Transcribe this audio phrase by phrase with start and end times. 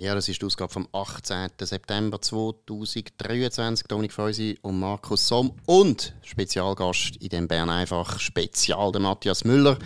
[0.00, 1.50] Ja, das ist die Ausgabe vom 18.
[1.60, 3.88] September 2023.
[3.88, 9.76] Dominik Feusi und Markus Somm und Spezialgast in dem Bern einfach Spezial, der Matthias Müller.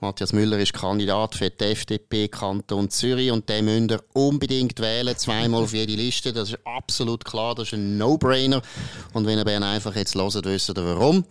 [0.00, 5.16] Matthias Müller ist Kandidat für die FDP Kanton Zürich und den müsst ihr unbedingt wählen,
[5.16, 6.32] zweimal auf jede Liste.
[6.32, 8.62] Das ist absolut klar, das ist ein No-Brainer.
[9.12, 11.24] Und wenn ihr Bern einfach jetzt hört, wisst ihr warum.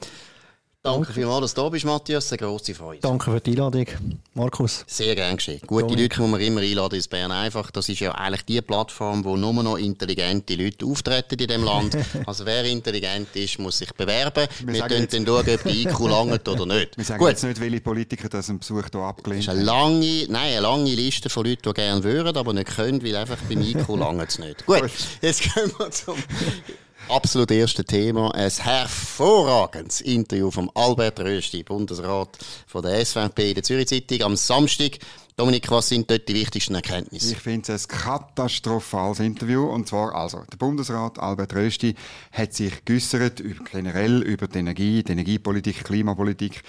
[0.82, 2.32] Danke vielmals, dass du da bist, Matthias.
[2.32, 3.02] Eine grosse Freude.
[3.02, 3.86] Danke für die Einladung,
[4.34, 4.86] Markus.
[4.88, 5.60] Sehr gern geschehen.
[5.68, 6.04] Gute Sorry.
[6.04, 7.70] Leute muss man immer einladen ins Bern einfach.
[7.72, 11.98] Das ist ja eigentlich die Plattform, wo nur noch intelligente Leute auftreten in diesem Land.
[12.26, 14.48] also wer intelligent ist, muss sich bewerben.
[14.64, 16.96] Wir, wir können dann schauen, ob die IQ langt oder nicht.
[16.96, 17.30] Wir sagen Gut.
[17.32, 19.58] jetzt nicht, welche Politiker das einen Besuch hier abgelehnt haben.
[19.58, 22.74] Das ist eine lange, nein, eine lange Liste von Leuten, die gerne würden, aber nicht
[22.74, 24.66] können, weil einfach beim IQ langt es nicht.
[24.66, 24.90] Gut,
[25.22, 26.16] jetzt gehen wir zum
[27.10, 28.34] absolut erste Thema.
[28.34, 34.36] Ein hervorragendes Interview von Albert Rösti, Bundesrat von der SVP in der Zürich Zeitung am
[34.36, 35.00] Samstag.
[35.36, 37.34] Dominik, was sind dort die wichtigsten Erkenntnisse?
[37.34, 39.68] Ich finde es ein katastrophales Interview.
[39.68, 41.96] Und zwar, also, der Bundesrat Albert Rösti
[42.32, 46.62] hat sich geäussert über, generell über die Energie, die Energiepolitik, Klimapolitik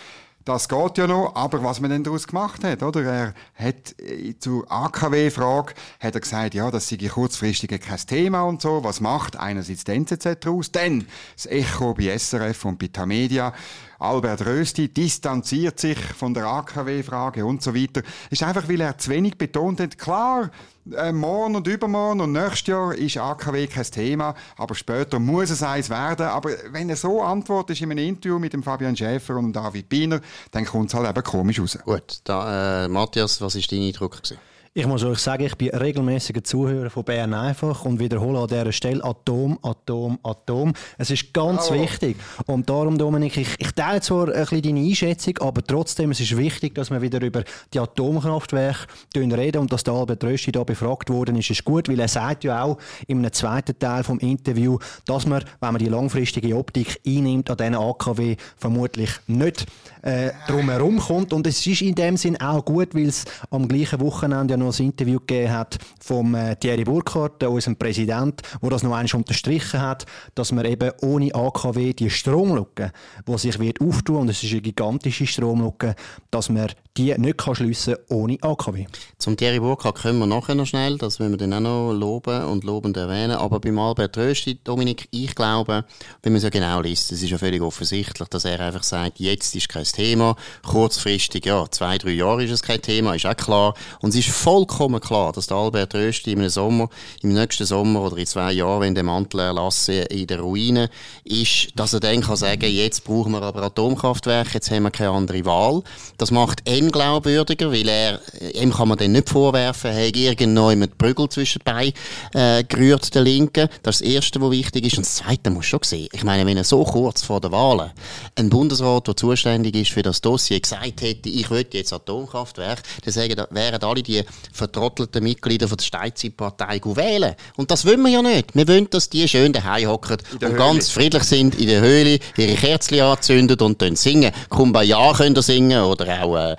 [0.44, 3.02] das geht ja noch, aber was man denn daraus gemacht hat, oder?
[3.02, 8.62] Er hat äh, zur AKW-Frage hat er gesagt, ja, das sei kurzfristig kein Thema und
[8.62, 8.82] so.
[8.82, 10.72] Was macht einerseits die NZZ daraus?
[10.72, 13.52] Dann das Echo bei SRF und bei Tamedia.
[14.00, 18.02] Albert Rösti distanziert sich von der AKW-Frage und so weiter.
[18.30, 20.50] Ist einfach, weil er zu wenig betont hat, klar,
[20.96, 25.62] äh, morgen und übermorgen und nächstes Jahr ist AKW kein Thema, aber später muss es
[25.62, 26.26] eins werden.
[26.26, 30.20] Aber wenn er so antwortet in einem Interview mit dem Fabian Schäfer und David Biener,
[30.50, 31.78] dann kommt es halt eben komisch raus.
[31.84, 34.16] Gut, da, äh, Matthias, was war dein Eindruck?
[34.16, 34.38] Gewesen?
[34.72, 38.70] Ich muss euch sagen, ich bin regelmäßiger Zuhörer von Bern einfach und wiederhole an dieser
[38.70, 40.72] Stelle Atom, Atom, Atom.
[40.96, 41.74] Es ist ganz oh.
[41.74, 42.16] wichtig.
[42.46, 46.36] Und darum, Dominik, ich, ich teile zwar ein bisschen deine Einschätzung, aber trotzdem es ist
[46.36, 47.42] wichtig, dass wir wieder über
[47.74, 48.86] die Atomkraftwerke
[49.16, 52.44] reden und dass der Albert Rösti da befragt worden ist, ist gut, weil er sagt
[52.44, 52.78] ja auch
[53.08, 57.56] in einem zweiten Teil vom Interview, dass man, wenn man die langfristige Optik einnimmt, an
[57.56, 59.66] diesen AKW vermutlich nicht
[60.02, 61.32] äh, drumherum kommt.
[61.32, 64.78] Und es ist in dem Sinn auch gut, weil es am gleichen Wochenende ja noch
[64.78, 69.80] ein Interview gegeben hat vom äh, Thierry Burkhardt, unserem Präsident, wo das noch einmal unterstrichen
[69.80, 72.92] hat, dass man eben ohne AKW die Stromlücke,
[73.26, 75.94] die sich wird auftun, und es ist eine gigantische Stromlücke,
[76.30, 78.86] dass man die nicht schliessen ohne AKW.
[79.18, 82.44] Zum Thierry Burkhardt kommen wir nachher noch schnell, das wollen wir dann auch noch loben
[82.44, 85.84] und lobend erwähnen, aber beim Albert Rösti, Dominik, ich glaube,
[86.22, 89.20] wenn man es ja genau liest, es ist ja völlig offensichtlich, dass er einfach sagt,
[89.20, 90.36] jetzt ist kein Thema,
[90.66, 94.30] kurzfristig, ja, zwei, drei Jahre ist es kein Thema, ist auch klar, und es ist
[94.30, 96.88] vollkommen klar, dass der Albert Rösti im Sommer,
[97.22, 100.90] im nächsten Sommer oder in zwei Jahren, wenn der Mantel erlassen in der Ruine
[101.24, 105.10] ist, dass er dann kann sagen, jetzt brauchen wir aber Atomkraftwerke, jetzt haben wir keine
[105.10, 105.82] andere Wahl.
[106.18, 108.20] Das macht ihn glaubwürdiger, weil er,
[108.54, 111.92] ihm kann man dann nicht vorwerfen, er hat irgendwo mit Prügel zwischen Beinen
[112.34, 113.68] äh, gerührt, der Linken.
[113.82, 114.96] Das ist das Erste, was wichtig ist.
[114.96, 116.08] Und das Zweite muss schon sehen.
[116.12, 117.90] Ich meine, wenn er so kurz vor der Wahlen
[118.36, 123.12] ein Bundesrat, der zuständig ist für das Dossier, gesagt hätte, ich will jetzt Atomkraftwerke, dann
[123.12, 127.34] sagen, wären alle die vertrottelten Mitglieder von der Steinzeitpartei wählen.
[127.56, 128.54] Und das wollen wir ja nicht.
[128.54, 130.54] Wir wollen, dass die schön daheim hocken und Höhle.
[130.54, 134.32] ganz friedlich sind in der Höhle, ihre Kerzen anzünden und dann singen.
[134.48, 136.56] Kumbaya können singen oder auch äh,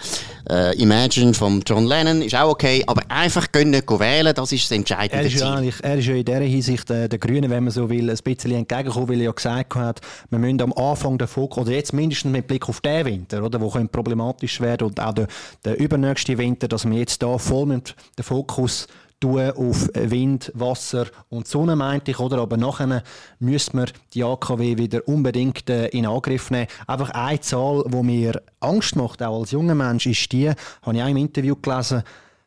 [0.50, 4.72] äh, Imagine von John Lennon ist auch okay, aber einfach können wählen, das ist das
[4.72, 5.48] entscheidende er ist Ziel.
[5.48, 8.18] Ja, er ist ja in dieser Hinsicht äh, der Grünen, wenn man so will, ein
[8.24, 11.94] bisschen entgegenkommen, weil er ja gesagt hat, wir müssen am Anfang der Fokus, oder jetzt
[11.94, 15.28] mindestens mit Blick auf den Winter, oder, wo problematisch werden und auch der,
[15.66, 18.88] der übernächste Winter, dass wir jetzt da voll mit dem Fokus
[19.24, 22.40] auf Wind, Wasser und Sonne, meinte ich, oder?
[22.40, 23.04] Aber nachher
[23.40, 26.68] müsste man die AKW wieder unbedingt äh, in Angriff nehmen.
[26.88, 31.04] Einfach eine Zahl, die mir Angst macht, auch als junger Mensch, ist die, habe ich
[31.04, 32.04] auch im Interview gelesen,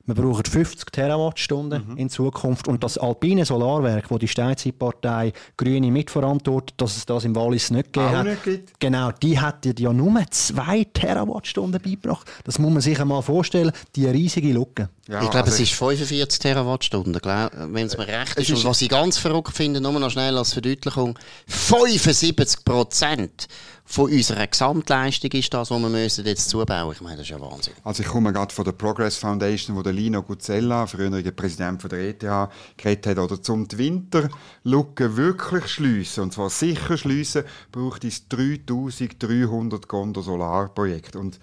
[0.06, 1.96] wir brauchen 50 Terawattstunden mhm.
[1.96, 2.68] in Zukunft.
[2.68, 7.92] Und das alpine Solarwerk, wo die Steinzeitpartei Grüne mitverantwortet, dass es das im Wallis nicht
[7.92, 12.30] gegeben hat, nicht genau, die hat ja nur 2 Terawattstunden beigebracht.
[12.44, 14.90] Das muss man sich einmal vorstellen, die riesige Lücke.
[15.08, 18.50] Ja, ich glaube, also es ist 45 Terawattstunden, wenn es mir recht ist.
[18.50, 18.56] ist.
[18.56, 23.48] Und was ich ganz verrückt finde, nur noch schnell als Verdeutlichung, 75 Prozent
[23.86, 27.40] von unserer Gesamtleistung ist das, was wir müssen jetzt zubauen Ich meine, das ist ja
[27.40, 27.74] Wahnsinn.
[27.84, 31.90] Also ich komme gerade von der Progress Foundation, wo der Lino Guzella, früheriger Präsident von
[31.90, 38.04] der ETH, geredet hat, oder zum die Winterlücke wirklich schliessen, und zwar sicher schliessen, braucht
[38.04, 41.18] es 3300 Gondo Solarprojekte.
[41.18, 41.38] Und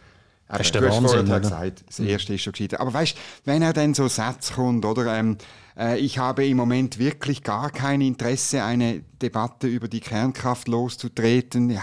[0.47, 2.81] das ist der Wahnsinn, gesagt, das erste ist schon gescheitert.
[2.81, 3.15] Aber weißt,
[3.45, 5.37] wenn er dann so Sätze kommt, oder, ähm,
[5.70, 11.69] Äh, ich habe im Moment wirklich gar kein Interesse, eine Debatte über die Kernkraft loszutreten.
[11.69, 11.81] Ja.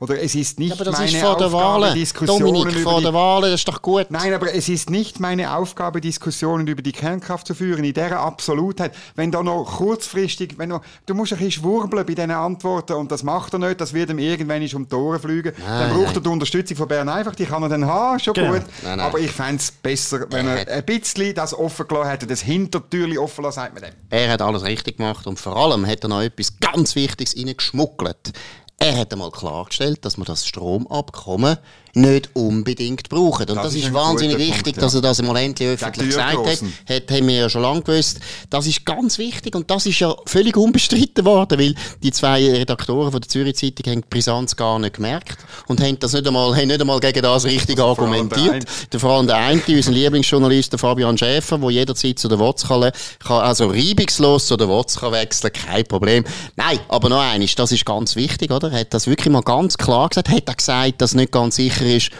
[0.00, 1.94] Oder es ist nicht aber das meine ist vor der Aufgabe, Wahl.
[1.94, 4.06] Diskussionen Dominik, über vor die der Wahl, das ist doch gut.
[4.10, 8.20] Nein, aber es ist nicht meine Aufgabe, Diskussionen über die Kernkraft zu führen, in dieser
[8.20, 8.94] Absolutheit.
[9.14, 13.10] Wenn da noch kurzfristig, wenn noch, du musst ein bisschen schwurbeln bei diesen Antworten und
[13.10, 15.52] das macht er nicht, das wird ihm irgendwann um die Ohren fliegen.
[15.58, 16.14] Nein, dann braucht nein.
[16.14, 18.52] er die Unterstützung von Bern einfach, die kann er dann haben, schon Genau.
[18.52, 18.62] gut.
[18.84, 19.00] Nein.
[19.00, 23.18] Aber ich fände es besser, wenn Er ein bisschen das offen gelassen hätte, das Hintertürchen
[23.26, 23.94] offen lassen, sagt man dem.
[24.08, 28.32] Er hat alles richtig gemacht und vor allem hat er noch etwas ganz Wichtiges reingeschmuggelt.
[28.78, 31.58] Er hat einmal klargestellt, dass man das Stromabkommen
[31.96, 33.48] nicht unbedingt braucht.
[33.50, 34.82] Und das, Das ist ist wahnsinnig wichtig, Punkt, ja.
[34.82, 36.96] dass er das einmal endlich öffentlich Sagt gesagt hat.
[36.96, 37.10] Hat.
[37.10, 38.20] Haben wir ja schon lange gewusst.
[38.50, 43.12] Das ist ganz wichtig und das ist ja völlig unbestritten worden, weil die zwei Redaktoren
[43.12, 46.54] von der Zürich Zeitung haben die Brisanz gar nicht gemerkt und haben das nicht einmal,
[46.54, 48.66] haben nicht einmal gegen das richtig Also argumentiert.
[48.92, 52.68] Der, vor allem der eine, unser Lieblingsjournalist, der Fabian Schäfer, der jederzeit zu der WOTS
[52.68, 52.90] kann,
[53.20, 56.24] kann also reibungslos zu der WOTS kann wechseln, kein Problem.
[56.56, 58.70] Nein, aber noch eines, das ist ganz wichtig, oder?
[58.70, 61.85] Er hat das wirklich mal ganz klar gesagt, hat er gesagt, dass nicht ganz sicher
[61.86, 62.10] ist,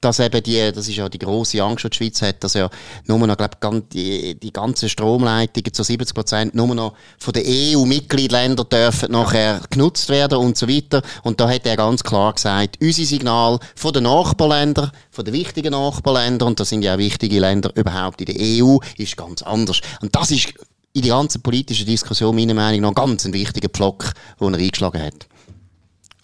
[0.00, 2.68] dass eben die, das ist ja die grosse Angst, die die Schweiz hat, dass ja
[3.06, 8.68] nur noch, glaub, die, die ganzen Stromleitungen zu 70 Prozent nur noch von den EU-Mitgliedsländern
[8.68, 11.02] dürfen nachher genutzt werden und so weiter.
[11.22, 15.72] Und da hat er ganz klar gesagt, unser Signal von den Nachbarländern, von den wichtigen
[15.72, 19.80] Nachbarländern, und das sind ja auch wichtige Länder überhaupt in der EU, ist ganz anders.
[20.00, 20.52] Und das ist
[20.92, 25.02] in die ganze politische Diskussion meiner Meinung nach ganz ein wichtiger Pflock, den er eingeschlagen
[25.02, 25.26] hat.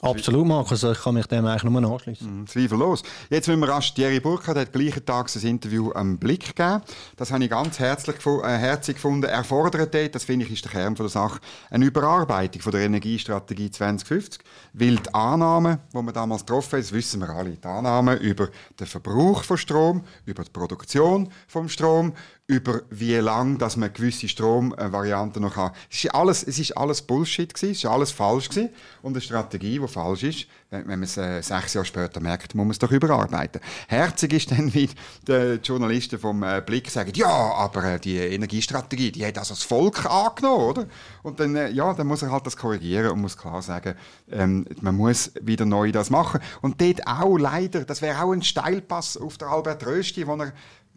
[0.04, 0.82] Absolut, Markus.
[0.82, 2.44] Ich kann mich dem eigentlich nur anschließen.
[2.48, 3.04] Zweifellos.
[3.30, 6.82] Jetzt müssen wir rasch, Thierry Burkhardt hat gleichen Tag ein Interview am Blick gegeben.
[7.16, 9.28] Das habe ich ganz herzlich, äh, herzig gefunden.
[9.28, 11.38] Er fordert dort, das finde ich ist der Kern von der Sache,
[11.70, 14.42] eine Überarbeitung von der Energiestrategie 2050.
[14.72, 18.48] Weil die Annahmen, die wir damals getroffen haben, das wissen wir alle, die Annahmen über
[18.80, 22.12] den Verbrauch von Strom, über die Produktion vom Strom,
[22.52, 25.74] über wie lange dass man gewisse Stromvarianten noch hat.
[25.90, 28.68] Es ist alles, es ist alles Bullshit gewesen, es ist alles falsch gewesen.
[29.00, 32.54] Und eine Strategie, die falsch ist, wenn, wenn man es äh, sechs Jahre später merkt,
[32.54, 33.60] muss man es doch überarbeiten.
[33.88, 34.90] Herzig ist dann, wie
[35.26, 39.62] die Journalisten vom äh, Blick sagen, ja, aber äh, die Energiestrategie, die hat also das
[39.62, 40.86] Volk angenommen, oder?
[41.22, 43.94] Und dann, äh, ja, dann muss er halt das korrigieren und muss klar sagen,
[44.30, 46.40] ähm, man muss wieder neu das machen.
[46.60, 50.52] Und dort auch leider, das wäre auch ein Steilpass auf der Albert Rösti, wo er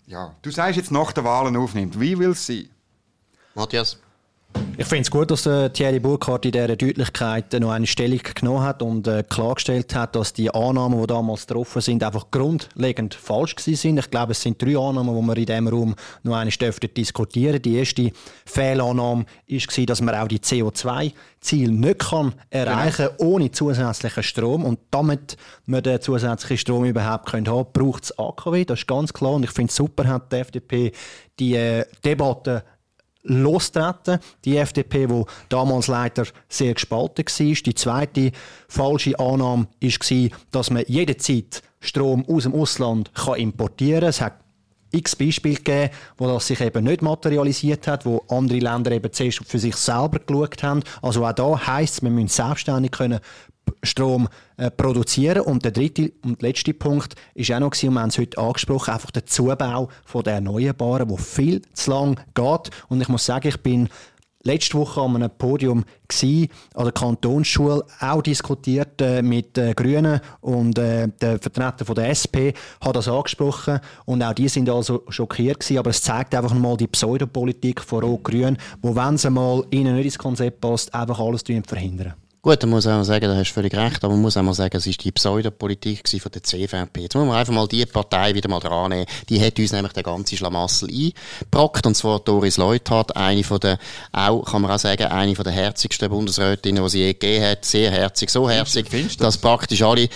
[0.07, 1.99] ja, du sagst jetzt nach der Wahlen aufnimmt.
[1.99, 2.69] Wie will es sein?
[3.55, 3.97] Matthias?
[4.77, 8.19] Ich finde es gut, dass der Thierry Burkhardt in dieser Deutlichkeit äh, noch eine Stellung
[8.35, 13.13] genommen hat und äh, klargestellt hat, dass die Annahmen, die damals getroffen sind, einfach grundlegend
[13.13, 13.97] falsch gewesen sind.
[13.99, 17.61] Ich glaube, es sind drei Annahmen, die wir in diesem Raum noch einmal dürften diskutieren
[17.61, 18.11] Die erste
[18.45, 24.65] Fehlannahme war, dass man auch die CO2-Ziele nicht kann erreichen kann, ohne zusätzlichen Strom.
[24.65, 25.37] Und damit
[25.67, 28.65] wir den zusätzlichen Strom überhaupt können haben braucht es AKW.
[28.65, 29.33] Das ist ganz klar.
[29.33, 30.91] Und ich finde es super, hat die FDP
[31.39, 32.63] die äh, Debatte
[33.25, 34.19] lostreten.
[34.45, 37.55] Die FDP, die damals leider sehr gespalten war.
[37.55, 38.31] Die zweite
[38.67, 44.09] falsche Annahme war, dass man jederzeit Strom aus dem Ausland importieren kann.
[44.09, 44.39] Es hat
[44.91, 49.45] x Beispiele gegeben, wo das sich eben nicht materialisiert hat, wo andere Länder eben zuerst
[49.45, 50.83] für sich selber geschaut haben.
[51.01, 53.19] Also auch da heisst es, wir müssen selbstständig können
[53.83, 54.27] Strom
[54.57, 55.41] äh, produzieren.
[55.41, 58.37] Und der dritte und letzte Punkt ist auch noch, gewesen, und wir haben es heute
[58.37, 62.69] angesprochen, einfach der Zubau von der Erneuerbaren, der viel zu lang geht.
[62.89, 63.89] Und ich muss sagen, ich bin
[64.45, 70.21] letzte Woche an einem Podium gsi, an der Kantonsschule, auch diskutiert äh, mit äh, Grünen
[70.39, 75.03] und äh, der Vertreter von der SP hat das angesprochen und auch die sind also
[75.09, 79.65] schockiert gewesen, aber es zeigt einfach mal die Pseudopolitik von Rot-Grün, wo wenn es mal
[79.71, 82.13] ihnen nicht ins Konzept passt, einfach alles verhindern.
[82.45, 84.53] Gut, dann muss man sagen, da hast du völlig recht, aber man muss auch mal
[84.53, 87.01] sagen, es ist die Pseudopolitik von der CVP.
[87.01, 89.07] Jetzt muss man einfach mal die Partei wieder mal dran nehmen.
[89.29, 93.79] Die hat uns nämlich den ganzen Schlamassel eingebrockt, und zwar Doris Leuthard, eine von der,
[94.11, 97.65] auch, kann man auch sagen, eine von der herzigsten Bundesrätinnen, die sie je gegeben hat.
[97.65, 100.07] Sehr herzig, so herzig, dass praktisch alle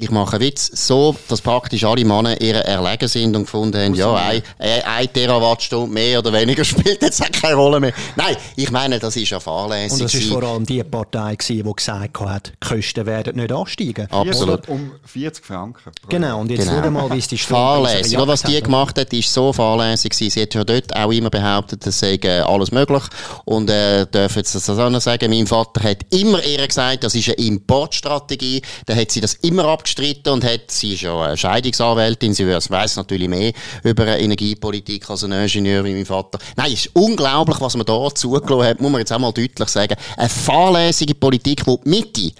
[0.00, 3.94] ich mache einen Witz, so, dass praktisch alle Männer ihr erlegen sind und gefunden haben,
[3.94, 7.92] ja, ein, ein, Terawattstunde mehr oder weniger spielt jetzt auch keine Rolle mehr.
[8.16, 10.00] Nein, ich meine, das ist ja fahrlässig.
[10.00, 13.52] Und das war vor allem die Partei, gewesen, die gesagt hat, die Kosten werden nicht
[13.52, 14.06] ansteigen.
[14.10, 14.68] Absolut.
[14.68, 15.92] Um 40 Franken.
[16.08, 16.78] Genau, und jetzt Genau.
[16.78, 18.16] wieder mal, wie es die Strompreise Fahrlässig.
[18.16, 20.30] Aber was die gemacht hat, ist so fahrlässig gewesen.
[20.30, 23.02] Sie hat ja dort auch immer behauptet, das sei äh, alles möglich.
[23.44, 27.14] Und, äh, darf jetzt das auch noch sagen, mein Vater hat immer ihr gesagt, das
[27.14, 28.62] ist eine Importstrategie.
[28.86, 32.96] Da hat sie das immer abgestritten und hat, sie ist ja eine Scheidungsanwältin, sie weiß
[32.96, 36.38] natürlich mehr über Energiepolitik als ein Ingenieur wie mein Vater.
[36.56, 39.68] Nein, es ist unglaublich, was man da zugelassen hat, muss man jetzt auch mal deutlich
[39.68, 39.96] sagen.
[40.16, 42.32] Eine fahrlässige Politik, die die Mitte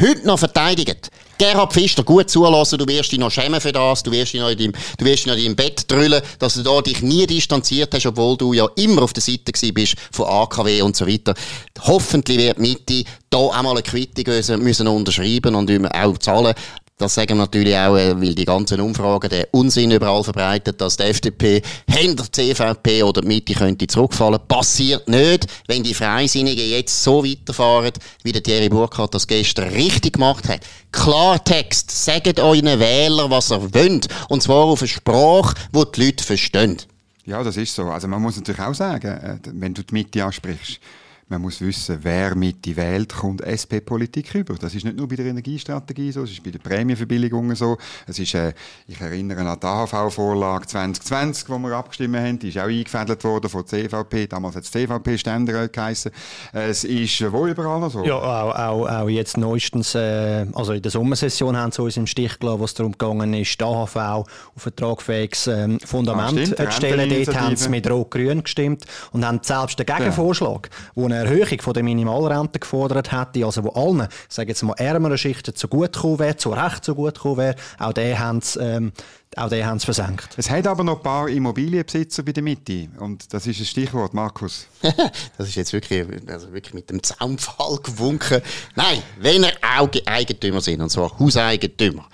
[0.00, 0.96] heute noch verteidigen.
[1.38, 4.50] Gerhard Pfister, gut zulassen, du wirst dich noch schämen für das, du wirst dich noch
[4.50, 7.28] in deinem, du wirst dich noch in deinem Bett drüllen, dass du da dich nie
[7.28, 11.34] distanziert hast, obwohl du ja immer auf der Seite bist von AKW und so weiter.
[11.82, 14.24] Hoffentlich wird Mitte da auch mal eine Quittung
[14.60, 16.54] müssen unterschreiben und auch zahlen.
[16.98, 20.96] Das sagen wir natürlich auch, äh, weil die ganzen Umfragen den Unsinn überall verbreitet, dass
[20.96, 24.40] die FDP hinter CVP oder die Mitte könnte zurückfallen.
[24.48, 27.92] Passiert nicht, wenn die Freisinnigen jetzt so weiterfahren,
[28.24, 30.62] wie der Thierry Burkhardt das gestern richtig gemacht hat.
[30.90, 34.08] Klartext, sagt euren Wähler, was ihr wollt.
[34.28, 36.78] Und zwar auf eine Sprache, die die Leute verstehen.
[37.26, 37.84] Ja, das ist so.
[37.84, 40.80] Also man muss natürlich auch sagen, äh, wenn du die Mitte ansprichst,
[41.28, 44.54] man muss wissen, wer mit die wählt, kommt SP-Politik rüber.
[44.58, 47.76] Das ist nicht nur bei der Energiestrategie so, es ist bei den Prämienverbilligungen so.
[48.06, 48.54] Es ist, äh,
[48.86, 52.38] ich erinnere an die AHV-Vorlage 2020, wo wir abgestimmt haben.
[52.38, 54.26] Die ist auch eingefädelt worden von CVP.
[54.26, 56.12] Damals hat es CVP-Ständerat geheißen.
[56.52, 58.04] Es ist äh, wo überall noch so.
[58.04, 62.06] Ja, auch, auch, auch jetzt neuestens, äh, also in der Sommersession haben sie uns im
[62.06, 64.26] Stich gelassen, was darum gegangen ist, die AHV auf
[64.66, 67.24] ein tragfähiges ähm, Fundament ah, zu stellen.
[67.24, 70.92] Dort haben sie mit Rot-Grün gestimmt und haben selbst den Gegenvorschlag, ja.
[70.94, 75.54] wo Erhöhung von der Minimalrente gefordert hätte, also wo allen, sage jetzt mal, ärmeren Schichten
[75.54, 78.92] zugutekommen wäre, zu Recht zugutekommen wäre, auch den haben sie, ähm,
[79.36, 80.30] auch den haben sie versenkt.
[80.36, 82.88] Es hat aber noch ein paar Immobilienbesitzer bei der Mitte.
[82.98, 84.66] Und das ist ein Stichwort, Markus.
[85.38, 88.40] das ist jetzt wirklich, also wirklich mit dem Zaunfall gewunken.
[88.74, 92.06] Nein, wenn er auch Eigentümer sind, und zwar Hauseigentümer,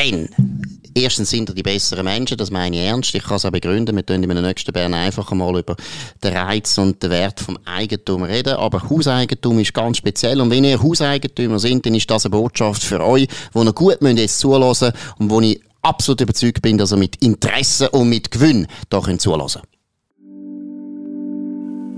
[0.00, 0.28] dann
[0.94, 3.14] erstens sind er die besseren Menschen, das meine ich ernst.
[3.14, 3.96] Ich kann es auch begründen.
[3.96, 5.76] Wir können in einem nächsten Bern einfach mal über
[6.22, 8.54] den Reiz und den Wert vom Eigentum reden.
[8.54, 10.40] Aber Hauseigentum ist ganz speziell.
[10.40, 13.98] Und wenn ihr Hauseigentümer sind, dann ist das eine Botschaft für euch, die ihr gut
[14.00, 18.66] jetzt zulassen und wo ich absolut überzeugt bin, dass ihr mit Interesse und mit Gewinn
[18.88, 19.62] da könnt zulassen.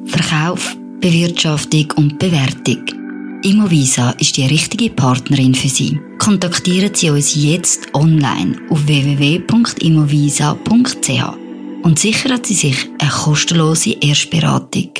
[0.04, 3.01] Verkauf, Bewirtschaftung und Bewertung.
[3.44, 6.00] Immovisa ist die richtige Partnerin für Sie.
[6.18, 14.92] Kontaktieren Sie uns jetzt online auf www.immovisa.ch und sichern Sie sich eine kostenlose Erstberatung.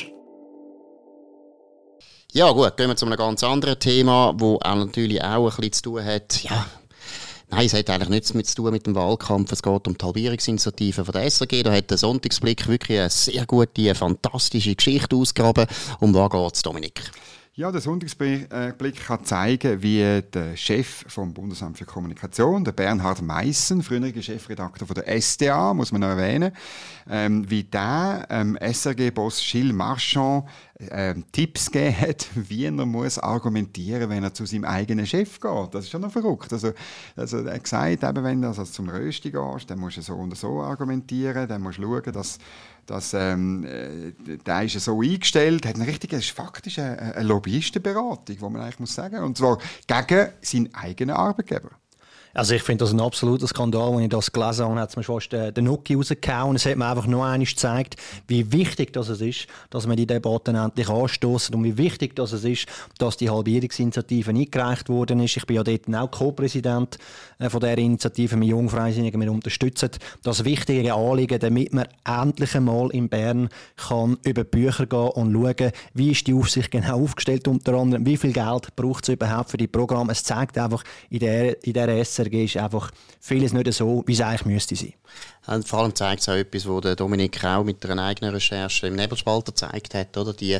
[2.33, 5.71] Ja gut, gehen wir zu einem ganz anderen Thema, wo auch natürlich auch ein bisschen
[5.71, 6.65] zu tun hat, ja,
[7.49, 9.51] Nein, es hat eigentlich nichts mit zu tun mit dem Wahlkampf.
[9.51, 11.61] Es geht um die Halbierungsinitiative von der SRG.
[11.61, 15.67] Da hat der Sonntagsblick wirklich eine sehr gute, fantastische Geschichte ausgegraben.
[15.99, 17.11] Um was geht es, Dominik?
[17.55, 18.49] Ja, der Sonntagsblick
[19.05, 24.95] kann zeigen, wie der Chef vom Bundesamt für Kommunikation, der Bernhard Meissen, früherer Chefredakteur von
[24.95, 26.51] der SDA, muss man noch erwähnen,
[27.07, 30.45] ähm, wie der ähm, SRG-Boss Gilles Marchand
[30.91, 35.73] ähm, Tipps gegeben hat, wie er muss argumentieren wenn er zu seinem eigenen Chef geht.
[35.73, 36.51] Das ist schon noch verrückt.
[36.53, 36.71] Also,
[37.15, 40.13] also er hat gesagt, eben, wenn du also zum Rösti gehst, dann musst du so
[40.15, 42.39] und so argumentieren, dann musst du schauen, dass
[42.85, 44.11] dass, ähm, äh,
[44.45, 48.79] der ist so eingestellt, hat eine richtige, ist faktisch eine, eine Lobbyistenberatung, wo man eigentlich
[48.79, 51.69] muss sagen, und zwar gegen seinen eigenen Arbeitgeber.
[52.35, 53.93] Also ich finde das ein absoluter Skandal.
[53.93, 56.55] Als ich das gelesen habe, hat es mir fast den, den Nuki rausgehauen.
[56.55, 57.95] Es hat mir einfach noch einmal gezeigt,
[58.27, 62.65] wie wichtig das ist, dass wir die Debatten endlich anstoßen und wie wichtig das ist,
[62.97, 65.37] dass die Halbierungsinitiative eingereicht worden ist.
[65.37, 66.97] Ich bin ja dort auch Co-Präsident
[67.37, 69.21] äh, von der Initiative mit Jungfreisinnigen.
[69.21, 69.91] Wir unterstützen
[70.23, 75.71] das wichtige Anliegen, damit man endlich einmal in Bern kann über Bücher gehen und schauen,
[75.93, 79.57] wie ist die Aufsicht genau aufgestellt unter anderem, wie viel Geld braucht es überhaupt für
[79.57, 80.11] die Programme.
[80.11, 81.87] Es zeigt einfach in der, in der
[82.23, 84.93] SRG ist einfach vieles nicht so, wie es eigentlich müsste sein.
[85.47, 88.95] Und vor allem zeigt es auch etwas, was Dominik auch mit einer eigenen Recherche im
[88.95, 90.33] Nebelspalter gezeigt hat, oder?
[90.33, 90.57] Die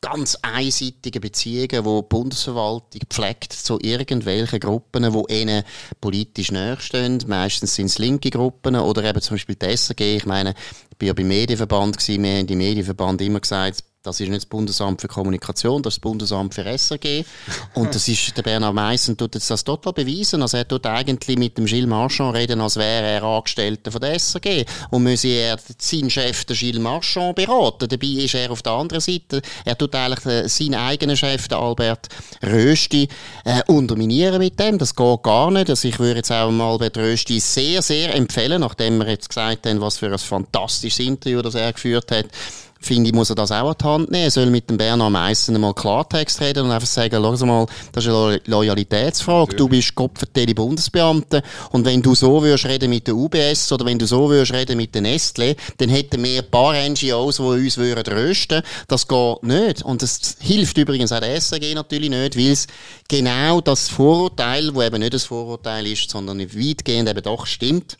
[0.00, 5.64] ganz einseitigen Beziehungen, die die Bundesverwaltung pflegt zu irgendwelchen Gruppen, die ihnen
[6.00, 7.22] politisch näher stehen.
[7.26, 10.16] Meistens sind es linke Gruppen oder eben zum Beispiel die SRG.
[10.16, 12.22] Ich meine, ich war ja beim Medienverband, gewesen.
[12.22, 15.96] wir haben im Medienverband immer gesagt, das ist nicht das Bundesamt für Kommunikation, das ist
[15.96, 17.24] das Bundesamt für SRG.
[17.74, 20.42] Und das ist, der Bernhard Meissen tut jetzt das total beweisen.
[20.42, 24.18] Also er tut eigentlich mit dem Gilles Marchand reden, als wäre er Angestellter von der
[24.18, 24.64] SRG.
[24.90, 27.88] Und müsse er seinen Chef, den Gilles Marchand, beraten.
[27.88, 29.42] Dabei ist er auf der anderen Seite.
[29.64, 32.08] Er tut eigentlich den, seinen eigenen Chef, den Albert
[32.42, 33.08] Rösti,
[33.44, 34.78] äh, unterminieren mit dem.
[34.78, 35.68] Das geht gar nicht.
[35.68, 39.80] Also ich würde jetzt auch Albert Rösti sehr, sehr empfehlen, nachdem wir jetzt gesagt haben,
[39.80, 42.26] was für ein fantastisches Interview das er geführt hat
[42.80, 44.24] finde ich, muss er das auch an die Hand nehmen.
[44.24, 48.04] Er soll mit dem Bernhard Meissen mal Klartext reden und einfach sagen, schau mal, das
[48.04, 49.56] ist eine Loyalitätsfrage.
[49.56, 53.98] Du bist kopfverteilte Bundesbeamte und wenn du so würdest reden mit der UBS oder wenn
[53.98, 57.76] du so würdest reden mit der Nestle, dann hätten wir ein paar NGOs, die uns
[57.76, 58.62] würden rösten.
[58.88, 59.82] Das geht nicht.
[59.82, 62.66] Und das hilft übrigens auch der SAG natürlich nicht, weil es
[63.08, 67.98] genau das Vorurteil, wo eben nicht das Vorurteil ist, sondern weitgehend eben doch stimmt,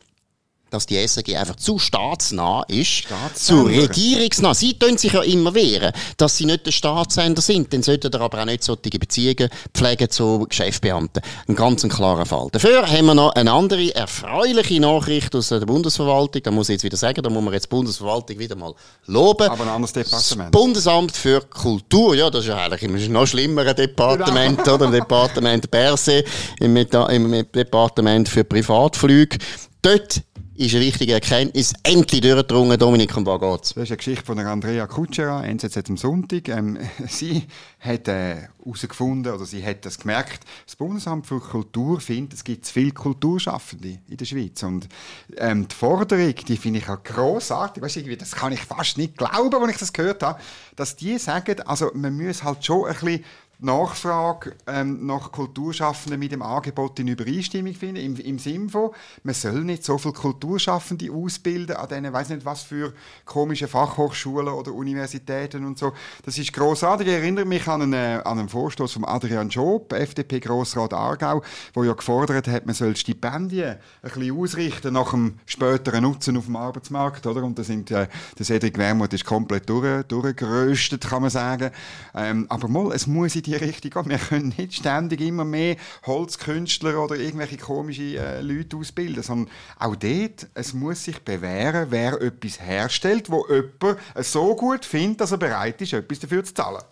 [0.77, 3.05] dass die SRG einfach zu staatsnah ist,
[3.35, 4.53] zu regierungsnah.
[4.53, 7.73] Sie tun sich ja immer wehren, dass sie nicht der Staatssender sind.
[7.73, 11.23] Dann sollten ihr aber auch nicht solche Beziehungen pflegen zu Geschäftsbeamten.
[11.49, 12.49] Ein ganz ein klarer Fall.
[12.53, 16.43] Dafür haben wir noch eine andere erfreuliche Nachricht aus der Bundesverwaltung.
[16.43, 18.75] Da muss ich jetzt wieder sagen, da muss man jetzt die Bundesverwaltung wieder mal
[19.07, 19.49] loben.
[19.49, 20.55] Aber ein anderes Departement.
[20.55, 24.75] Das Bundesamt für Kultur, ja, das ist ja eigentlich ein noch schlimmeres Departement, genau.
[24.75, 24.85] oder?
[24.87, 26.23] Im Departement Berse,
[26.61, 29.39] im, im Departement für Privatflüge.
[29.81, 30.21] Dort
[30.59, 32.79] ist eine wichtige Erkenntnis endlich durchgedrungen.
[32.79, 33.75] Dominik, um was geht's?
[33.75, 36.49] Das ist eine Geschichte von Andrea Kutschera, NZZ am Sonntag.
[36.49, 37.45] Ähm, sie
[37.79, 42.65] hat herausgefunden, äh, oder sie hat das gemerkt, das Bundesamt für Kultur findet, es gibt
[42.65, 44.63] zu viele Kulturschaffende in der Schweiz.
[44.63, 44.89] Und
[45.37, 47.83] ähm, die Forderung, die finde ich auch grossartig.
[47.83, 50.41] Weißt, irgendwie, das kann ich fast nicht glauben, wenn ich das gehört habe,
[50.75, 53.25] dass die sagen, also man muss halt schon ein bisschen
[53.59, 58.91] Nachfrage ähm, nach Kulturschaffenden mit dem Angebot in Übereinstimmung finden, im, im Sinne von,
[59.23, 62.93] man soll nicht so viele Kulturschaffende ausbilden an diesen, weiß nicht was für
[63.25, 65.93] komische Fachhochschulen oder Universitäten und so.
[66.25, 67.07] Das ist großartig.
[67.07, 71.83] Ich erinnere mich an einen, äh, an einen Vorstoß von Adrian Job, FDP-Grossrat Aargau, wo
[71.83, 76.57] ja gefordert hat, man soll Stipendien ein bisschen ausrichten nach dem späteren Nutzen auf dem
[76.57, 77.43] Arbeitsmarkt, oder?
[77.43, 78.07] Und da sind, äh,
[78.39, 81.71] der Cedric Wermuth ist komplett durch, durchgeröstet, kann man sagen.
[82.15, 84.11] Ähm, aber mal, es muss in die Richtung gehen.
[84.11, 89.97] Wir können nicht ständig immer mehr Holzkünstler oder irgendwelche komische äh, Leute ausbilden, sondern auch
[89.97, 95.39] dort, es muss sich bewähren, wer etwas herstellt, wo jemand so gut findet, dass er
[95.39, 96.83] bereit ist, etwas dafür zu zahlen.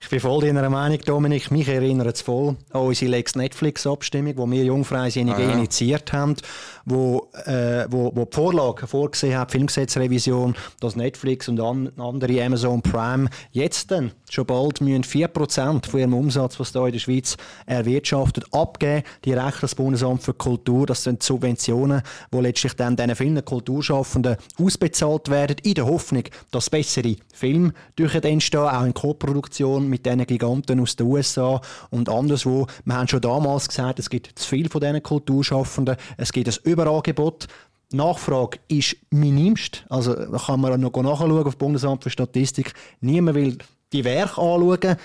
[0.00, 1.50] Ich bin voll deiner Meinung, Dominik.
[1.50, 5.52] Mich erinnert es voll an unsere Lex Netflix-Abstimmung, die wir Jungfreisinnig ah, ja.
[5.52, 6.36] initiiert haben,
[6.84, 12.82] wo, äh, wo, wo die Vorlage vorgesehen hat, Filmgesetzrevision, dass Netflix und an, andere Amazon
[12.82, 17.36] Prime jetzt dann schon bald müssen 4% von ihrem Umsatz, was da in der Schweiz
[17.64, 20.86] erwirtschaftet, abgeben, direkt das Bundesamt für Kultur.
[20.86, 26.68] Das sind Subventionen, die letztlich dann diesen vielen Kulturschaffenden ausbezahlt werden, in der Hoffnung, dass
[26.68, 31.60] bessere Filme durch entstehen, auch in Koproduktion mit diesen Giganten aus den USA
[31.90, 32.66] und anderswo.
[32.84, 36.70] Wir haben schon damals gesagt, es gibt zu viel von diesen Kulturschaffenden, es gibt ein
[36.70, 37.48] Überangebot.
[37.92, 39.84] Nachfrage ist minimst.
[39.88, 42.74] Also kann man noch nachschauen auf Bundesamt für Statistik.
[43.00, 43.58] Niemand will
[43.92, 44.96] die Werke anschauen.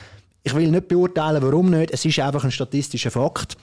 [0.44, 1.92] Ich will nicht beurteilen, warum nicht.
[1.92, 3.58] Es ist einfach ein statistischer Fakt.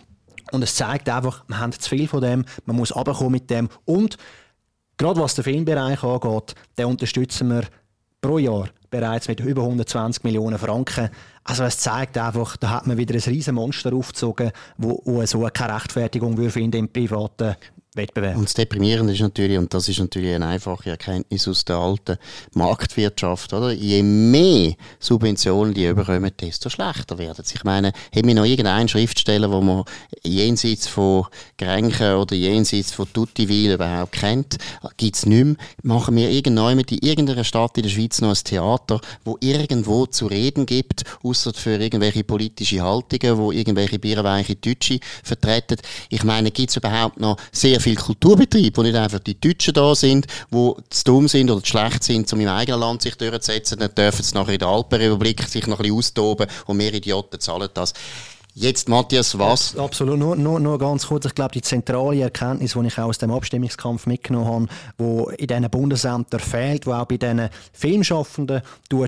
[0.53, 3.69] Und es zeigt einfach, wir haben zu viel von dem, man muss runterkommen mit dem.
[3.85, 4.17] Und
[4.97, 7.63] gerade was den Filmbereich angeht, den unterstützen wir
[8.21, 11.11] pro Jahr bereits mit über 120 Millionen Franken.
[11.45, 15.49] Also es zeigt einfach, da hat man wieder ein riesen Monster aufgezogen, wo, wo so
[15.53, 17.57] keine Rechtfertigung würde finden im privaten
[17.97, 18.37] Wettbewerb.
[18.37, 22.19] Und das Deprimierende ist natürlich, und das ist natürlich eine einfache Erkenntnis aus der alten
[22.55, 23.73] Marktwirtschaft, oder?
[23.73, 27.55] Je mehr Subventionen die überkommen, desto schlechter werden sie.
[27.55, 29.85] Ich meine, haben wir noch irgendeinen Schriftsteller, wo man
[30.23, 31.27] jenseits von
[31.59, 34.57] Grenchen oder jenseits von Tuttiville überhaupt kennt?
[34.97, 35.57] Gibt es nicht mehr.
[35.83, 40.27] Machen wir irgendwann in irgendeiner Stadt in der Schweiz noch ein Theater, wo irgendwo zu
[40.27, 45.77] reden gibt, außer für irgendwelche politische Haltungen, wo irgendwelche bierweiche Deutsche vertreten.
[46.11, 49.95] Ich meine, gibt es überhaupt noch sehr viele Kulturbetriebe, wo nicht einfach die Deutschen da
[49.95, 53.79] sind, die zu dumm sind oder zu schlecht sind, um im eigenen Land sich durchzusetzen,
[53.79, 57.39] dann dürfen sie nachher in der Alpenrepublik sich noch ein bisschen austoben und mehr Idioten
[57.39, 57.95] zahlen das.
[58.55, 59.77] Jetzt, Matthias, was?
[59.77, 60.19] Absolut.
[60.19, 61.27] Nur, nur, nur ganz kurz.
[61.27, 64.69] Ich glaube, die zentrale Erkenntnis, die ich auch aus dem Abstimmungskampf mitgenommen
[64.99, 68.63] habe, die in diesen Bundesämtern fehlt, die auch bei diesen Filmschaffenden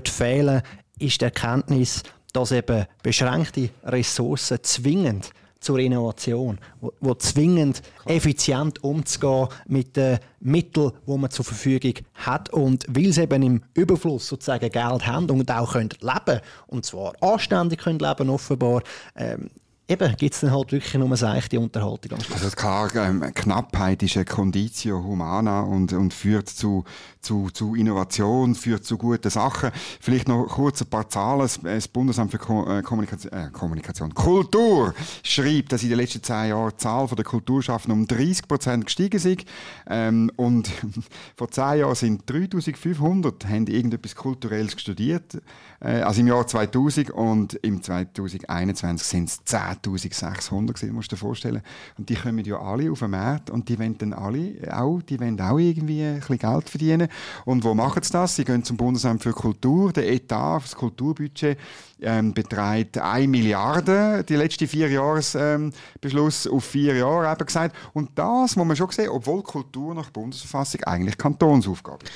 [0.05, 0.61] fehlen,
[0.99, 9.47] ist die Erkenntnis, dass eben beschränkte Ressourcen zwingend zur Innovation, wo, wo zwingend effizient umzugehen
[9.67, 14.69] mit den Mitteln, die man zur Verfügung hat und weil sie eben im Überfluss sozusagen
[14.69, 18.83] Geld haben und auch können leben und zwar anständig können leben offenbar,
[19.15, 19.49] ähm,
[19.89, 22.19] eben gibt es dann halt wirklich nur eine seichte Unterhaltung.
[22.31, 26.83] Also klar, ähm, Knappheit ist eine Conditio humana und, und führt zu,
[27.21, 29.71] zu, zu Innovation, führt zu guten Sachen.
[29.99, 31.49] Vielleicht noch kurz ein paar Zahlen.
[31.63, 36.71] Das Bundesamt für äh, Kommunikation, äh, Kommunikation Kultur schreibt, dass in den letzten zehn Jahren
[36.71, 39.45] die Zahl der Kulturschaffenden um 30 Prozent gestiegen ist.
[39.89, 40.69] Ähm, und
[41.35, 45.41] vor zehn Jahren sind 3500 haben irgendetwas Kulturelles studiert.
[45.79, 49.43] Äh, also im Jahr 2000 und im 2021 sind es
[49.83, 51.61] 10.600 musst du dir vorstellen.
[51.97, 55.19] Und die kommen ja alle auf den Markt und die wollen dann alle auch, die
[55.19, 57.07] wollen auch irgendwie ein bisschen Geld verdienen.
[57.45, 58.35] Und wo machen sie das?
[58.35, 59.91] Sie gehen zum Bundesamt für Kultur.
[59.93, 61.57] Der Etat, das Kulturbudget,
[62.01, 67.75] ähm, beträgt 1 Milliarde, die letzten vier Jahresbeschluss ähm, auf vier Jahre eben gesagt.
[67.93, 72.11] Und das muss man schon sehen, obwohl Kultur nach Bundesverfassung eigentlich Kantonsaufgabe ist.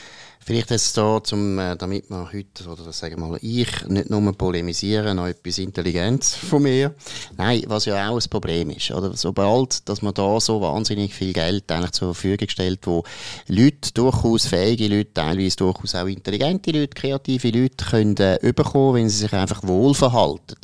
[0.46, 4.34] Vielleicht jetzt da, zum, äh, damit wir heute, oder sagen wir mal, ich nicht nur
[4.34, 6.94] polemisieren, noch etwas Intelligenz von mir.
[7.38, 9.16] Nein, was ja auch ein Problem ist, oder?
[9.16, 13.04] Sobald, dass man da so wahnsinnig viel Geld eigentlich zur Verfügung stellt, wo
[13.48, 19.10] Leute, durchaus fähige Leute, teilweise durchaus auch intelligente Leute, kreative Leute können äh, überkommen, wenn
[19.10, 20.58] sie sich einfach wohlverhalten,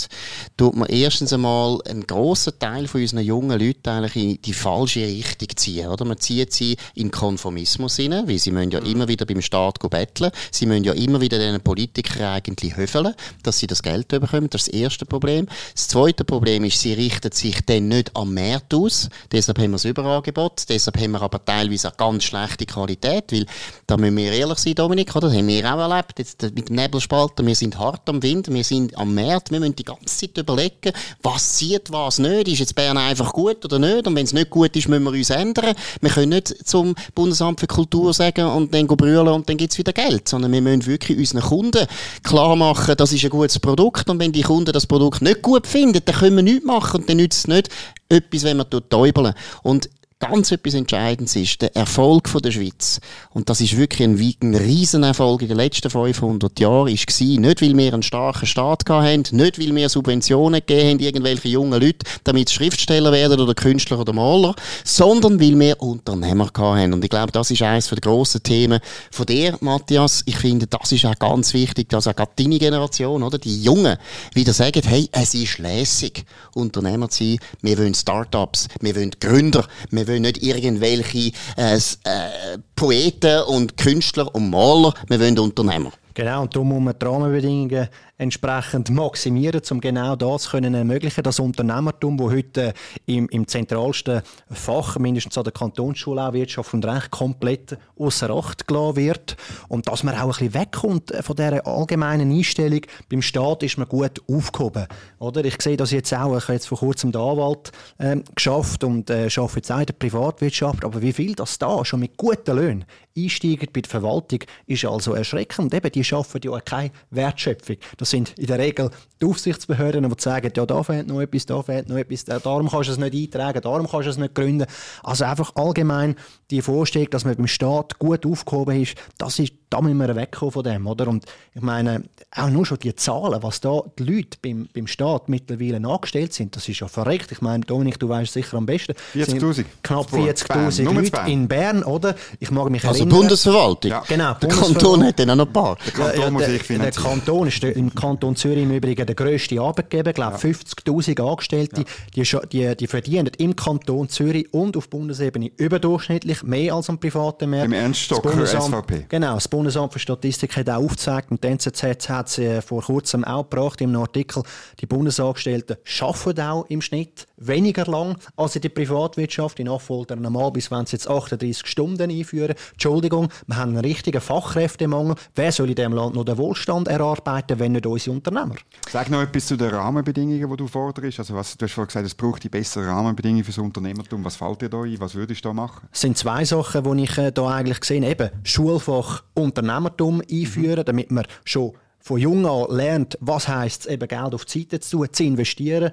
[0.58, 5.02] tut man erstens einmal einen grossen Teil von unseren jungen Leuten eigentlich in die falsche
[5.02, 6.04] Richtung ziehen, oder?
[6.04, 8.88] Man zieht sie in Konformismus hinein, weil sie müssen ja mhm.
[8.88, 10.32] immer wieder beim Staat Staat betteln.
[10.52, 14.50] Sie müssen ja immer wieder den Politikern eigentlich höfeln, dass sie das Geld bekommen.
[14.50, 15.48] Das ist das erste Problem.
[15.74, 19.10] Das zweite Problem ist, sie richten sich dann nicht am Markt aus.
[19.32, 20.64] Deshalb haben wir das Überangebot.
[20.70, 23.46] Deshalb haben wir aber teilweise auch ganz schlechte Qualität, weil,
[23.88, 25.28] da müssen wir ehrlich sein, Dominik, oder?
[25.28, 26.20] Das haben wir auch erlebt.
[26.20, 27.46] Jetzt mit dem Nebelspalter.
[27.46, 28.52] Wir sind hart am Wind.
[28.52, 29.52] Wir sind am Markt.
[29.52, 32.48] Wir müssen die ganze Zeit überlegen, was zieht, was nicht.
[32.48, 34.08] Ist jetzt Bern einfach gut oder nicht?
[34.08, 35.76] Und wenn es nicht gut ist, müssen wir uns ändern.
[36.02, 39.78] Wir können nicht zum Bundesamt für Kultur sagen und dann brüllen und dann gibt es
[39.78, 41.86] wieder Geld, sondern wir müssen wirklich unseren Kunden
[42.24, 45.68] klar machen, das ist ein gutes Produkt und wenn die Kunden das Produkt nicht gut
[45.68, 47.70] finden, dann können wir nichts machen und dann nützt es nicht
[48.10, 49.34] etwas, wenn wir täubeln.
[49.62, 49.90] Und
[50.20, 53.00] ganz etwas Entscheidendes ist, der Erfolg von der Schweiz.
[53.30, 57.62] Und das ist wirklich ein, ein Riesenerfolg in den letzten 500 Jahren, ist gewesen, nicht
[57.62, 62.06] weil wir einen starken Staat haben, nicht weil wir Subventionen gegeben haben, irgendwelche jungen Leute,
[62.26, 66.94] damit sie Schriftsteller werden oder Künstler oder Maler, sondern weil wir Unternehmer haben.
[66.94, 70.24] Und ich glaube, das ist eines der grossen Themen von dir, Matthias.
[70.26, 73.98] Ich finde, das ist auch ganz wichtig, dass auch gerade deine Generation, oder, die Jungen,
[74.34, 77.40] wieder sagen, hey, es ist lässig, Unternehmer zu sein.
[77.62, 84.34] Wir wollen Startups, wir wollen Gründer, wir wollen nicht irgendwelche äh, äh, Poeten und Künstler
[84.34, 85.92] und Maler, wir wollen Unternehmer.
[86.14, 87.88] Genau, und darum muss man die Rahmenbedingungen
[88.20, 92.74] entsprechend maximieren, um genau das zu ermöglichen, das Unternehmertum, das heute
[93.06, 98.68] im, im zentralsten Fach, mindestens an der Kantonsschule auch Wirtschaft und Recht, komplett außer Acht
[98.68, 99.38] gelassen wird.
[99.70, 103.88] Und dass man auch ein bisschen wegkommt von dieser allgemeinen Einstellung, beim Staat ist man
[103.88, 104.88] gut aufgehoben.
[105.20, 105.46] Oder?
[105.46, 109.10] Ich sehe das jetzt auch, ich habe jetzt vor kurzem den Anwalt äh, geschafft und
[109.10, 112.56] äh, arbeite jetzt auch in der Privatwirtschaft, aber wie viel das da schon mit guten
[112.58, 112.86] Löhnen
[113.24, 115.74] einsteigt bei der Verwaltung, ist also erschreckend.
[115.74, 117.78] Eben, die schaffen ja keine Wertschöpfung.
[117.98, 118.90] Das sind in der Regel
[119.22, 122.90] die Aufsichtsbehörden, die sagen, ja, da fehlt noch etwas, da fehlt noch etwas, darum kannst
[122.90, 124.68] du es nicht eintragen, darum kannst du es nicht gründen.
[125.04, 126.16] Also einfach allgemein
[126.52, 130.52] die Vorstellung, dass man beim Staat gut aufgehoben ist, das ist da müssen wir wegkommen
[130.52, 131.08] von dem, oder?
[131.08, 132.04] Und ich meine,
[132.36, 136.56] auch nur schon die Zahlen, was da die Leute beim, beim Staat mittlerweile angestellt sind,
[136.56, 137.32] das ist ja verreckt.
[137.32, 138.94] Ich meine, Dominik, du weißt sicher am besten.
[139.16, 139.66] 40.000.
[139.84, 142.16] Knapp 40.000 Leute in Bern, oder?
[142.40, 143.20] Ich mag mich also erinnern.
[143.20, 143.92] Bundesverwaltung?
[143.92, 144.04] Ja.
[144.08, 144.34] Genau.
[144.36, 145.78] Der Kanton hat dann auch noch ein paar.
[145.86, 147.04] Der Kanton ja, ja, muss ich finanzieren.
[147.04, 150.50] Der Kanton ist der, im Kanton Zürich im Übrigen der grösste Arbeitgeber, ich glaube ja.
[150.50, 151.86] 50.000 Angestellte.
[152.16, 157.50] Die, die, die verdienen im Kanton Zürich und auf Bundesebene überdurchschnittlich mehr als am privaten
[157.52, 157.66] Markt.
[157.66, 159.06] Im Ernst Stocker, SVP.
[159.10, 162.82] Genau, das Bundesamt für Statistik hat auch aufgezeigt, und die NZZ hat es äh, vor
[162.82, 164.42] kurzem auch gebracht im Artikel,
[164.80, 169.60] die Bundesangestellten arbeiten auch im Schnitt weniger lang als in der Privatwirtschaft.
[169.60, 172.56] In Affolter normal, bis wenn sie jetzt 38 Stunden einführen.
[172.74, 175.16] Entschuldigung, wir haben einen richtigen Fachkräftemangel.
[175.36, 178.56] Wer soll in diesem Land noch den Wohlstand erarbeiten, wenn nicht unsere Unternehmer?
[178.90, 181.20] Sag noch etwas zu den Rahmenbedingungen, die du forderst.
[181.20, 184.24] Also was, du hast vorhin gesagt, es braucht die besseren Rahmenbedingungen für das Unternehmertum.
[184.26, 185.00] Was fällt dir da ein?
[185.00, 185.88] Was würdest du da machen?
[185.92, 188.08] Es sind zwei Sachen, die ich äh, da eigentlich sehe.
[188.08, 190.86] Eben Schulfach Unternehmer Unternehmertum einführen, mhm.
[190.86, 194.80] damit man schon von jung an lernt, was heißt es eben Geld auf die Seite
[194.80, 195.92] zu tun, zu investieren,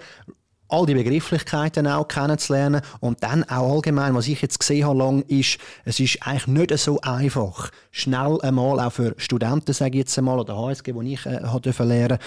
[0.68, 2.82] all die Begrifflichkeiten auch kennenzulernen.
[3.00, 6.78] Und dann auch allgemein, was ich jetzt gesehen habe lang, ist, es ist eigentlich nicht
[6.78, 11.24] so einfach, schnell einmal auch für Studenten, sage ich jetzt einmal, oder HSG, wo ich
[11.24, 11.40] äh,
[11.84, 12.18] lernen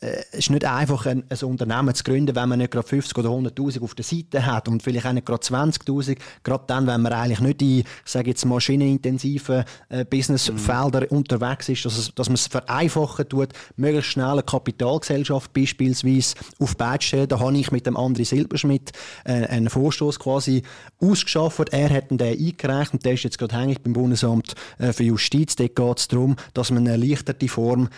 [0.00, 3.18] äh, es ist nicht einfach, ein, ein, Unternehmen zu gründen, wenn man nicht gerade 50
[3.18, 7.02] oder 100'000 auf der Seite hat und vielleicht auch nicht gerade 20'000, gerade dann, wenn
[7.02, 11.16] man eigentlich nicht in, ich sage jetzt, maschinenintensiven äh, Businessfeldern mhm.
[11.16, 17.04] unterwegs ist, dass, dass man es vereinfachen tut, möglichst schnell eine Kapitalgesellschaft beispielsweise auf die
[17.04, 17.28] stellen.
[17.28, 18.92] Da habe ich mit dem André Silberschmidt
[19.24, 20.62] äh, einen Vorstoß quasi
[21.00, 21.70] ausgeschafft.
[21.70, 25.17] Er hat den eingereicht und der ist jetzt gerade hängig beim Bundesamt äh, für Justiz.
[25.18, 27.88] Dort geht es darum, dass man eine erleichterte Form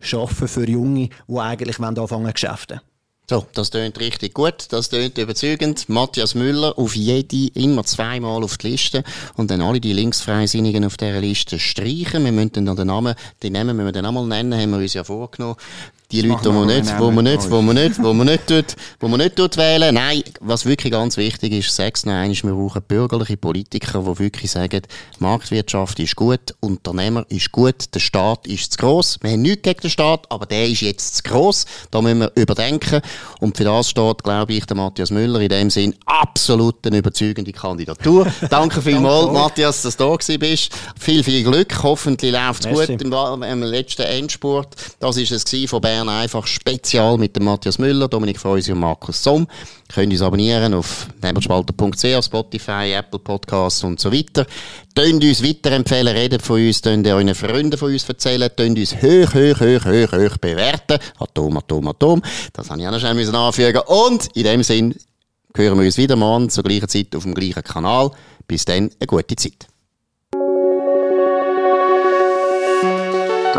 [0.00, 2.80] schaffen für Junge, die eigentlich anfangen Geschäfte.
[3.30, 5.88] So, das tönt richtig gut, das tönt überzeugend.
[5.88, 9.04] Matthias Müller auf jede immer zweimal auf die Liste
[9.36, 12.24] und dann alle die Linksfreisinnigen auf dieser Liste streichen.
[12.24, 14.94] Wir müssen dann den Namen, den Namen müssen wir dann einmal nennen, haben wir uns
[14.94, 15.56] ja vorgenommen.
[16.12, 18.76] Die Leute, die man nicht, wo man nicht, wo man nicht, wo man nicht tut,
[19.00, 19.94] wo man nicht tut wählen.
[19.94, 24.50] Nein, was wirklich ganz wichtig ist, sag's noch einmal, wir brauchen bürgerliche Politiker, die wirklich
[24.50, 24.82] sagen,
[25.18, 29.18] Marktwirtschaft ist gut, Unternehmer ist gut, der Staat ist zu gross.
[29.22, 31.64] Wir haben nichts gegen den Staat, aber der ist jetzt zu gross.
[31.90, 33.00] Da müssen wir überdenken.
[33.40, 37.52] Und für das steht, glaube ich, der Matthias Müller in dem Sinn absolut eine überzeugende
[37.52, 38.26] Kandidatur.
[38.50, 40.72] Danke vielmals, Matthias, dass du da bist.
[40.98, 41.82] Viel, viel Glück.
[41.82, 44.74] Hoffentlich läuft es gut im, im, letzten Endspurt.
[45.00, 49.22] Das ist es von Bern einfach spezial mit dem Matthias Müller, Dominik Freusi und Markus
[49.22, 49.46] Somm.
[49.92, 54.46] Könnt uns abonnieren auf nebelspalter.ch, Spotify, Apple Podcasts und so weiter.
[54.96, 59.34] Tönt uns weiterempfehlen, redet von uns, tönt euren Freunden von uns erzählen, tönt uns hoch,
[59.34, 60.98] hoch, hoch, hoch, hoch bewerten.
[61.18, 62.22] Atom, Atom, Atom.
[62.52, 64.96] Das habe ich auch noch schnell anfügen Und in dem Sinn
[65.54, 68.10] hören wir uns wieder morgen zur gleichen Zeit auf dem gleichen Kanal.
[68.48, 69.68] Bis dann, eine gute Zeit.